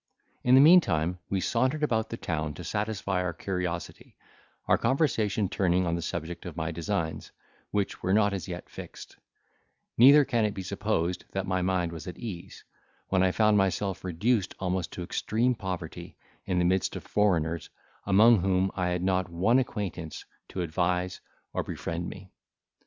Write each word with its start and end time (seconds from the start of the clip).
In 0.43 0.55
the 0.55 0.61
meantime, 0.61 1.19
we 1.29 1.39
sauntered 1.39 1.83
about 1.83 2.09
the 2.09 2.17
town 2.17 2.55
to 2.55 2.63
satisfy 2.63 3.21
our 3.21 3.33
curiosity, 3.33 4.15
our 4.67 4.75
conversation 4.75 5.47
turning 5.47 5.85
on 5.85 5.93
the 5.93 6.01
subject 6.01 6.43
of 6.47 6.57
my 6.57 6.71
designs, 6.71 7.31
which 7.69 8.01
were 8.01 8.11
not 8.11 8.33
as 8.33 8.47
yet 8.47 8.67
fixed: 8.67 9.17
neither 9.99 10.25
can 10.25 10.43
it 10.43 10.55
be 10.55 10.63
supposed 10.63 11.25
that 11.33 11.45
my 11.45 11.61
mind 11.61 11.91
was 11.91 12.07
at 12.07 12.17
ease, 12.17 12.63
when 13.09 13.21
I 13.21 13.31
found 13.31 13.59
myself 13.59 14.03
reduced 14.03 14.55
almost 14.57 14.91
to 14.93 15.03
extreme 15.03 15.53
poverty, 15.53 16.17
in 16.47 16.57
the 16.57 16.65
midst 16.65 16.95
of 16.95 17.03
foreigners, 17.03 17.69
among 18.07 18.39
whom 18.39 18.71
I 18.73 18.87
had 18.87 19.03
not 19.03 19.29
one 19.29 19.59
acquaintance 19.59 20.25
to 20.49 20.61
advise 20.63 21.21
or 21.53 21.61
befriend 21.63 22.09
me. 22.09 22.31